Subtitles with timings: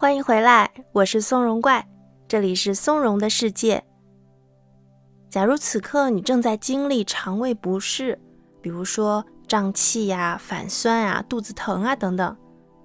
[0.00, 1.86] 欢迎回来，我是松茸怪，
[2.26, 3.84] 这里是松茸的世界。
[5.28, 8.18] 假如此刻你正在经历肠胃不适，
[8.62, 12.34] 比如说胀气呀、反酸啊、肚子疼啊等等，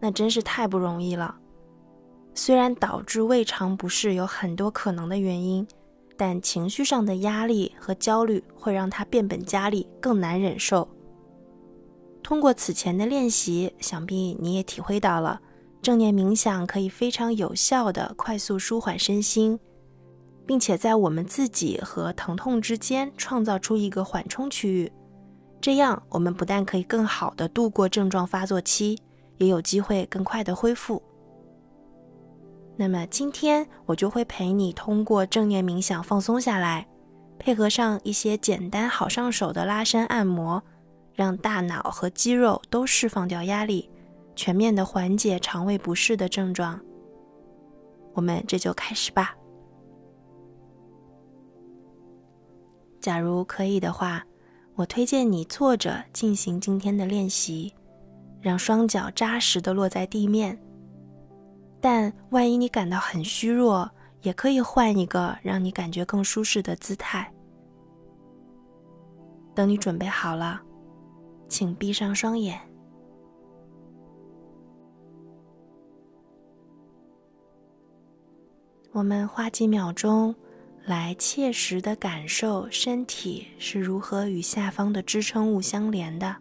[0.01, 1.33] 那真是太不容易了。
[2.33, 5.66] 虽然导致胃肠不适有很多可能的原因，
[6.18, 10.86] 但情绪上的压力和焦虑会让它变本加厉，更难忍受。
[12.22, 15.40] 通过此前的练习，想必你也体会到了。
[15.86, 19.59] 正念冥想可以非常有效的快速舒缓身心，
[20.44, 24.92] 并且在我们自己和疼痛之间创造出一个缓冲区域，
[25.62, 28.98] 这样我们不但可以更好的度过症状发作期，
[29.38, 31.00] 也有机会更快的恢复。
[32.76, 36.88] 那么今天我就会陪你通过正念冥想放松下来，
[37.38, 40.64] 配合上一些简单好上手的拉伸按摩，
[41.14, 43.88] 让大脑和肌肉都释放掉压力。
[44.35, 46.80] 全面的缓解肠胃不适的症状，
[48.13, 49.36] 我们这就开始吧。
[53.00, 54.25] 假如可以的话，
[54.75, 57.73] 我推荐你坐着进行今天的练习，
[58.42, 60.59] 让双脚扎实的落在地面。
[61.80, 63.89] 但万一你感到很虚弱，
[64.22, 67.31] 也可以换一个让你感觉更舒适的姿态。
[69.53, 70.59] 等你准备好了，
[71.47, 72.59] 请闭上双眼。
[78.96, 80.34] 我们花几秒钟，
[80.86, 86.34] 来切实的感受身体是如何与下方的支撑物相连的。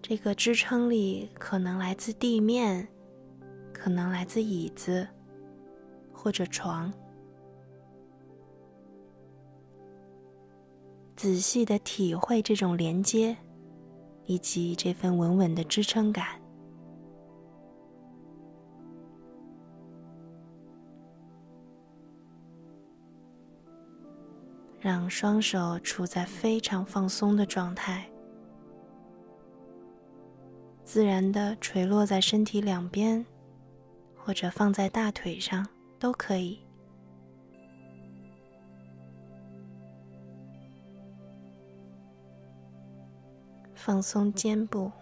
[0.00, 2.86] 这个支撑力可能来自地面，
[3.72, 5.04] 可能来自椅子
[6.12, 6.92] 或者床。
[11.16, 13.36] 仔细的体会这种连接，
[14.26, 16.40] 以及这份稳稳的支撑感。
[24.86, 28.08] 让双手处在非常放松的状态，
[30.84, 33.26] 自然的垂落在身体两边，
[34.16, 35.66] 或者放在大腿上
[35.98, 36.60] 都可以。
[43.74, 44.92] 放松肩部，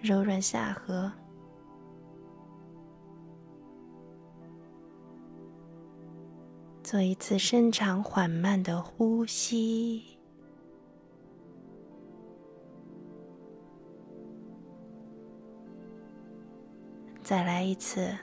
[0.00, 1.12] 柔软下颌。
[6.90, 10.02] 做一次深长缓慢的呼吸，
[17.22, 18.16] 再来一次，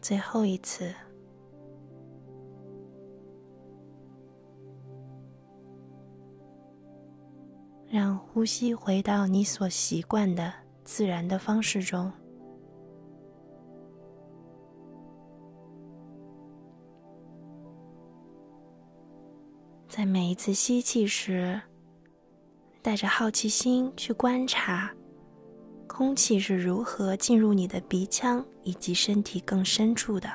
[0.00, 0.94] 最后一次，
[7.88, 12.12] 让呼吸回到你所习惯的自然的方式中。
[19.94, 21.60] 在每一次吸气时，
[22.80, 24.90] 带着好奇心去观察，
[25.86, 30.30] 空气是如何进入你的鼻腔以及身体更深处的。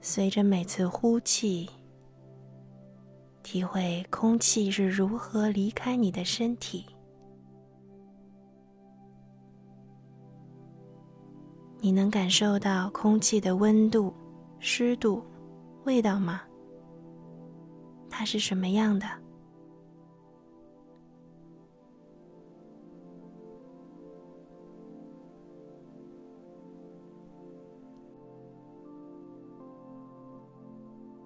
[0.00, 1.68] 随着每次呼气，
[3.42, 6.86] 体会空气是如何离开你的身体。
[11.84, 14.14] 你能感受到空气的温度、
[14.60, 15.20] 湿度、
[15.84, 16.40] 味道吗？
[18.08, 19.04] 它是什么样的？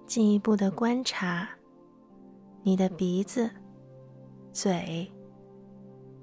[0.07, 1.47] 进一步的观察
[2.63, 3.47] 你的鼻子、
[4.51, 5.07] 嘴、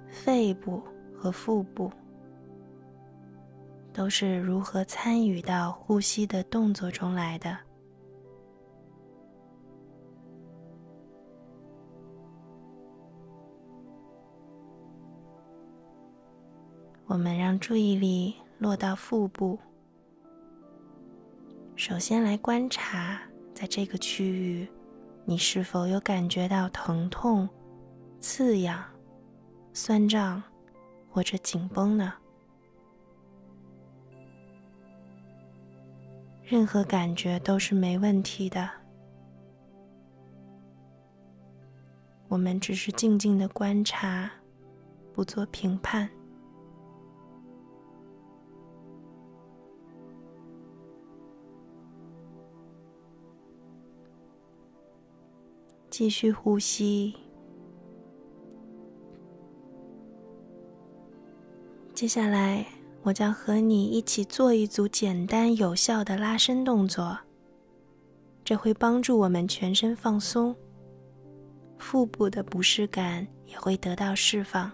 [0.09, 0.83] 肺部
[1.17, 1.89] 和腹部。
[3.95, 7.57] 都是如何参与到呼吸的动作中来的？
[17.07, 19.57] 我们让注意力落到腹部，
[21.77, 23.21] 首先来观察，
[23.55, 24.69] 在这个区域，
[25.25, 27.49] 你是否有感觉到疼痛、
[28.19, 28.83] 刺痒、
[29.73, 30.43] 酸胀
[31.09, 32.13] 或者紧绷呢？
[36.45, 38.69] 任何感觉都是没问题的。
[42.29, 44.31] 我们只是静静的观察
[45.13, 46.09] 不做评判。
[55.89, 57.15] 继续呼吸。
[61.95, 62.67] 接下来
[63.05, 67.19] 我将和你一起做一组简单有效的拉伸动作，
[68.43, 70.57] 这会帮助我们全身放松，
[71.77, 74.73] 腹部的不适感也会得到释放。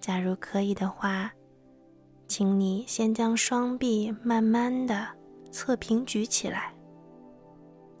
[0.00, 1.32] 假如可以的话，
[2.28, 5.08] 请你先将双臂慢慢的
[5.50, 6.72] 侧平举起来，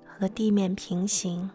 [0.06, 1.50] 和地面平行，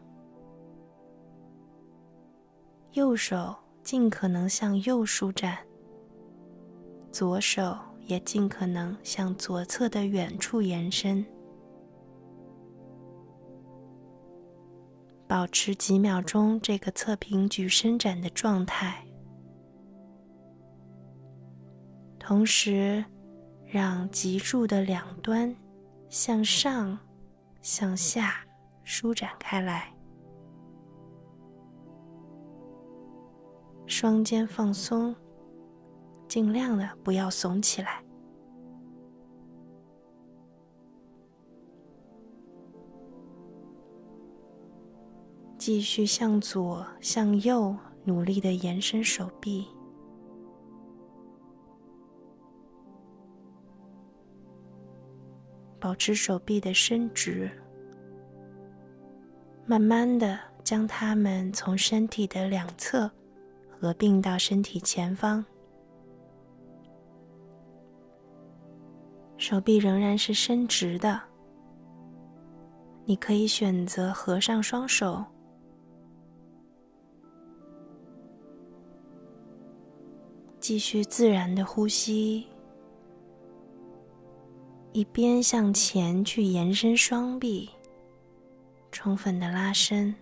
[2.92, 3.56] 右手。
[3.84, 5.58] 尽可能向右舒展，
[7.14, 7.78] 左手
[8.08, 11.24] 也尽可能向左侧的远处延伸，
[15.28, 19.06] 保持几秒钟这个侧平举伸展的状态，
[22.18, 23.06] 同时
[23.68, 25.56] 让脊柱的两端
[26.10, 26.98] 向上、
[27.62, 28.44] 向下
[28.84, 29.94] 舒展开来。
[33.86, 35.16] 双肩放松，
[36.28, 38.04] 尽量的不要耸起来。
[45.58, 49.66] 继续向左、向右努力的延伸手臂，
[55.80, 57.50] 保持手臂的伸直，
[59.66, 63.10] 慢慢的将它们从身体的两侧。
[63.84, 65.44] 合并到身体前方，
[69.44, 71.20] 手臂仍然是伸直的。
[73.04, 75.22] 你可以选择合上双手，
[80.62, 82.48] 继续自然的呼吸，
[84.94, 87.70] 一边向前去延伸双臂，
[88.94, 90.16] 充分的拉伸。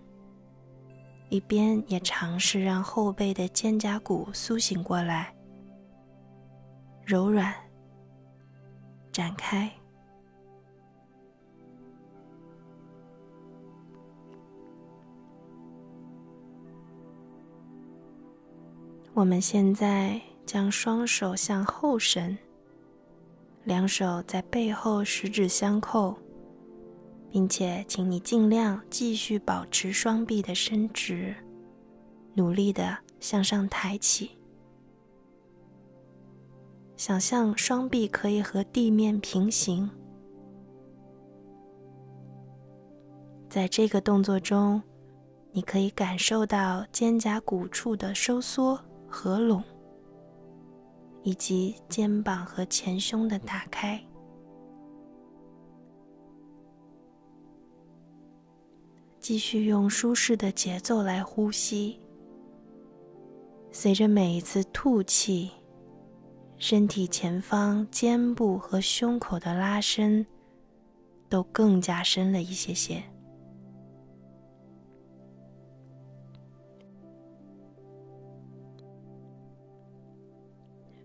[1.28, 5.32] 一边也尝试让后背的肩胛骨苏醒过来，
[7.04, 7.54] 柔软，
[9.12, 9.70] 展开。
[19.14, 22.36] 我们现在将双手向后伸，
[23.64, 26.16] 两手在背后十指相扣。
[27.30, 31.34] 并且，请你尽量继续保持双臂的伸直，
[32.34, 34.32] 努力的向上抬起。
[37.04, 39.90] 想象双臂可以和地面平行。
[43.48, 44.80] 在这个动作中，
[45.50, 48.78] 你可以感受到肩胛骨处的收缩、
[49.08, 49.64] 合拢，
[51.24, 54.00] 以及肩膀和前胸的打开。
[59.18, 61.98] 继续用舒适的节奏来呼吸，
[63.72, 65.50] 随着每一次吐气，
[66.62, 70.24] 身体前方肩部和胸口的拉伸
[71.28, 73.02] 都更加深了一些些。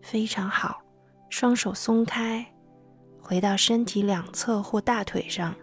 [0.04, 0.80] 非常好，
[1.28, 2.45] 双手松开，
[3.19, 5.56] 回到身体两侧或大腿上。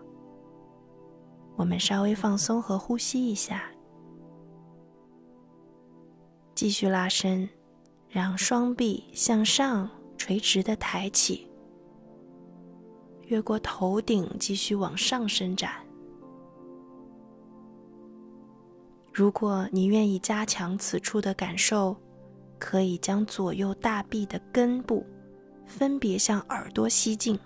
[1.54, 3.70] 我们稍微放松和呼吸一下，
[6.52, 7.48] 继续拉伸，
[8.14, 11.48] 让双臂向上垂直的抬起，
[13.26, 15.72] 越过头顶继续往上伸展。
[19.12, 21.96] 如果你愿意加强此处的感受，
[22.56, 25.04] 可以将左右大臂的根部
[25.66, 27.36] 分别向耳朵吸进。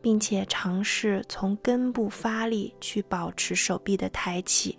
[0.00, 4.78] 并且尝试从根部发力去保持手臂的抬起，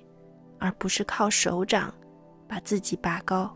[0.58, 1.94] 而不是靠手掌
[2.48, 3.56] 把自己拔高。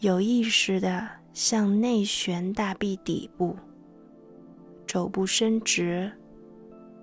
[0.00, 3.56] 有意识的向内旋大臂底部，
[4.86, 6.12] 肘部伸直，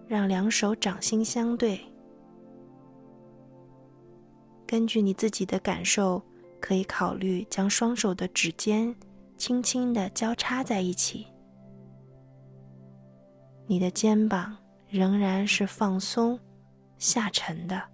[0.07, 1.79] 让两手掌心相对。
[4.67, 6.21] 根据你自己的感受，
[6.59, 8.95] 可以考虑将双手的指尖。
[9.35, 11.27] 轻轻的交叉在一起，
[13.67, 14.55] 你的肩膀
[14.87, 16.39] 仍然是放松、
[16.97, 17.92] 下沉的。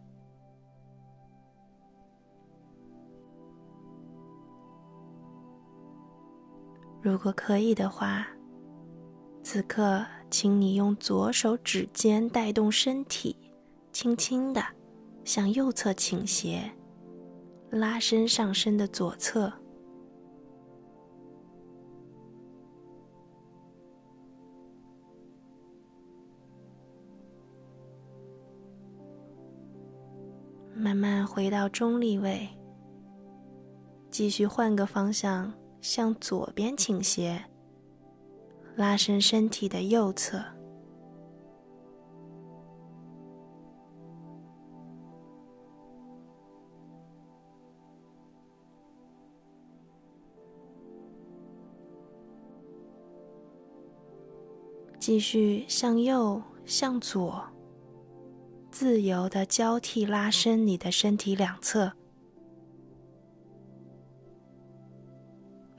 [7.02, 8.28] 如果可以的话，
[9.42, 13.36] 此刻请你用左手指尖带动身体，
[13.92, 14.62] 轻轻的
[15.24, 16.70] 向右侧倾斜，
[17.70, 19.52] 拉伸上身的左侧。
[30.76, 32.48] 慢慢回到中立位。
[34.10, 35.54] 继续换个方向。
[35.82, 37.46] 向左边倾斜，
[38.76, 40.44] 拉伸身体的右侧。
[55.00, 57.42] 继续向右、向左，
[58.70, 61.92] 自由的交替拉伸你的身体两侧。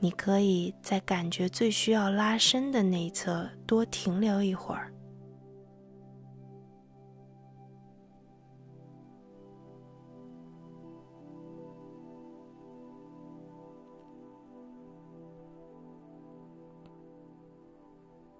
[0.02, 4.90] 你可以在感觉最需要拉伸的那一侧多停留一会儿。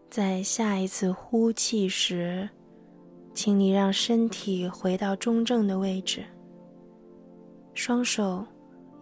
[0.09, 2.49] 在下一次呼气时，
[3.33, 6.25] 请你让身体回到中正的位置，
[7.75, 8.45] 双手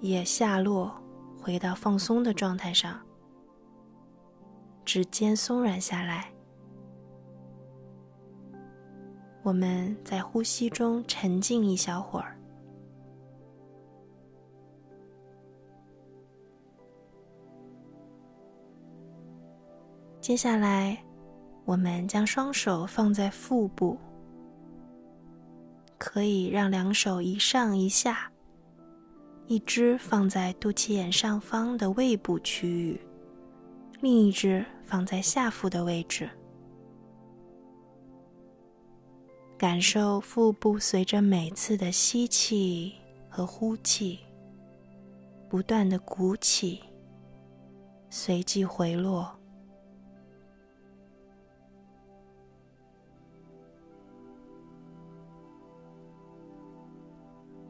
[0.01, 0.93] 也下落，
[1.41, 3.01] 回到放松的状态上，
[4.85, 6.31] 指尖松软下来。
[9.43, 12.37] 我们在呼吸中沉静一小会儿。
[20.21, 21.03] 接下来，
[21.65, 23.97] 我们将双手放在腹部，
[25.97, 28.31] 可以让两手一上一下，
[29.49, 33.01] 一只放在肚脐眼上方的胃部区域，
[34.03, 36.29] 另一只放在下腹的位置，
[39.57, 42.93] 感受腹部随着每次的吸气
[43.27, 44.19] 和呼气，
[45.49, 46.83] 不断的鼓起，
[48.11, 49.35] 随即回落。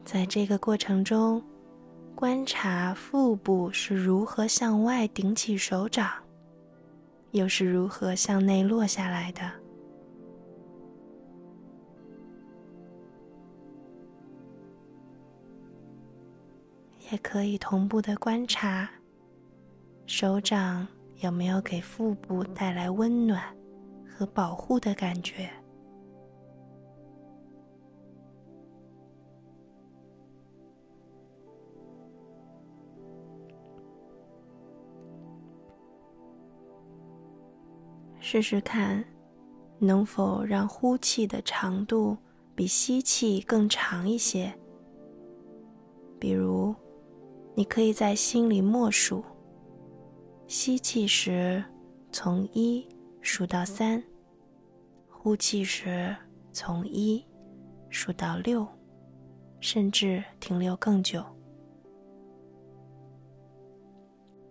[0.03, 1.41] 在这个过程中，
[2.19, 6.11] 观察腹部是如何向外顶起手掌，
[7.31, 9.49] 又是如何向内落下来的。
[17.09, 18.89] 也可以同步的观察，
[20.05, 20.85] 手掌
[21.21, 23.41] 有没有给腹部带来温暖
[24.05, 25.49] 和保护的感觉。
[38.31, 39.03] 试试看，
[39.79, 42.15] 能否让呼气的长度
[42.53, 44.53] 比吸气更长一些。
[46.19, 46.75] 比如，
[47.55, 49.23] 你可以在心里默数：
[50.45, 51.63] 吸气时
[52.11, 52.87] 从一
[53.19, 54.03] 数到三，
[55.09, 56.15] 呼气时
[56.53, 57.25] 从一
[57.89, 58.63] 数到六，
[59.59, 61.25] 甚至停留更久。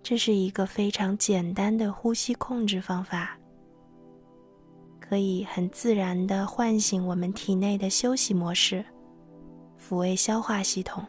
[0.02, 3.37] 这是一个非常简单的呼吸控制方法。
[5.08, 8.84] 可以很自然的唤醒我们体内的休息模式，
[9.80, 11.02] 抚慰消化系统，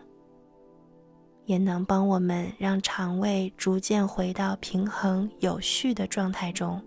[1.44, 6.82] 也能帮我们让肠胃逐渐回到平衡有序的状态中。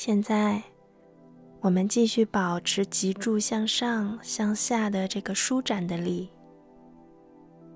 [0.00, 0.62] 现在，
[1.60, 6.30] 我们继续保持脊柱向上、向下的这个舒展的力。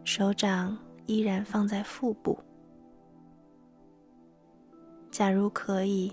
[0.05, 2.39] 手掌依然放在腹部。
[5.11, 6.13] 假如可以，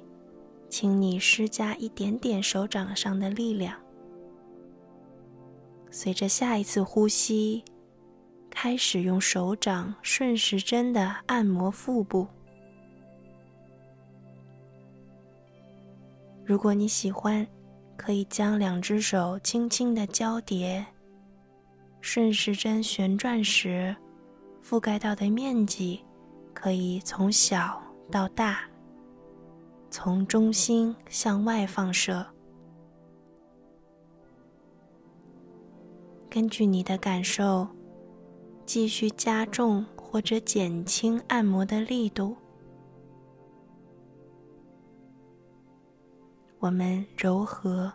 [0.67, 3.79] 请你施加一点点手掌上的力量。
[5.91, 7.63] 随着下一次呼吸，
[8.49, 12.27] 开始用手掌顺时针的按摩腹部。
[16.49, 17.45] 如果你喜欢，
[17.95, 20.83] 可以将两只手轻轻的交叠，
[22.01, 23.95] 顺时针旋转时，
[24.59, 26.03] 覆盖到的面积
[26.51, 27.79] 可以从小
[28.09, 28.61] 到大，
[29.91, 32.25] 从中心向外放射。
[36.31, 37.67] 根据你的感受，
[38.65, 42.35] 继续加重或者减轻按摩的力度。
[46.59, 47.89] 我们柔和、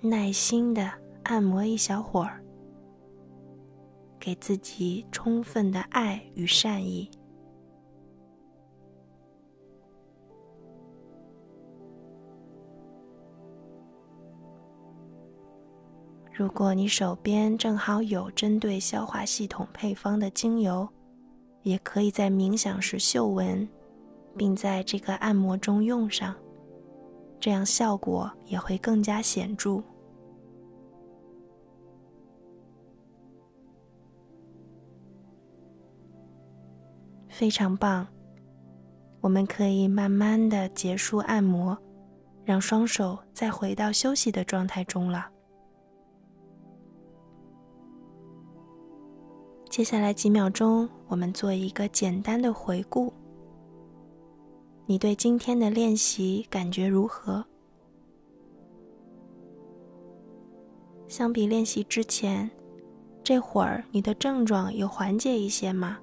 [0.00, 0.90] 耐心的
[1.24, 2.42] 按摩一小会儿，
[4.18, 7.10] 给自己充分的爱与善意。
[16.32, 20.88] 如果你手边正好有针对消化系统配方的精油，
[21.62, 23.68] 也可以在冥想时嗅闻，
[24.34, 26.34] 并在这个按摩中用上，
[27.42, 29.82] 这样效果也会更加显著。
[37.28, 38.06] 非常棒，
[39.20, 41.76] 我们可以慢慢的结束按摩，
[42.44, 45.28] 让双手再回到休息的状态中了。
[49.68, 53.12] 接下来几秒钟，我们做一个简单的回顾。
[54.84, 57.44] 你对今天的练习感觉如何？
[61.08, 62.50] 相比练习之前，
[63.22, 65.98] 这会儿你的症状有缓解一些吗？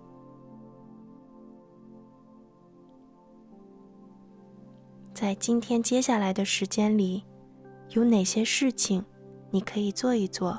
[5.14, 7.24] 在今天接下来的时间里，
[7.90, 9.04] 有哪些事情
[9.52, 10.58] 你可以做一做，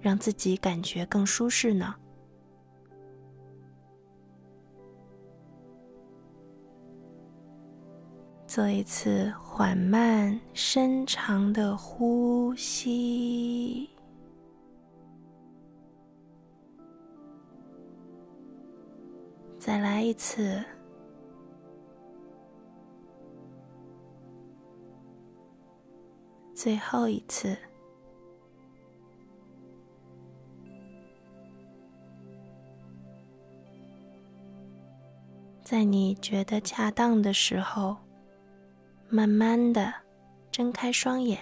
[0.00, 1.94] 让自己感觉更舒适呢？
[8.48, 13.90] 做一次缓慢、深长的呼吸，
[19.58, 20.64] 再来一次。
[26.54, 27.54] 最后一次，
[35.62, 37.96] 在你觉得恰当的时候，
[39.08, 39.92] 慢慢的
[40.50, 41.38] 睁开双眼。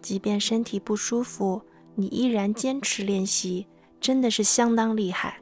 [0.00, 1.60] 即便身体不舒服，
[1.94, 3.66] 你依然坚持练习，
[4.00, 5.40] 真的是相当厉害。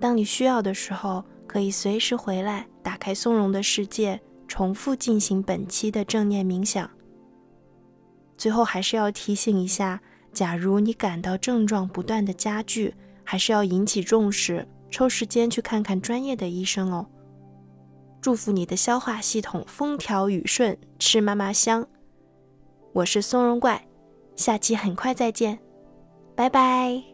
[0.00, 1.24] 当你需要的时候。
[1.46, 6.90] 可以随时回来，打开松茸的世界，重复进行本期的正念冥想。
[8.36, 10.00] 最后还是要提醒一下：
[10.32, 12.92] 假如你感到症状不断的加剧，
[13.24, 17.06] 还是要引起重视，抽时间去看看专业的医生哦。
[18.20, 21.86] 祝福你的消化系统风调雨顺，吃嘛嘛香。
[22.92, 23.86] 我是松茸怪，
[24.36, 25.58] 下期很快再见，
[26.36, 27.13] 拜拜。